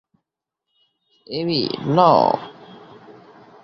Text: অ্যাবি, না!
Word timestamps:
অ্যাবি, 1.27 1.61
না! 1.95 2.11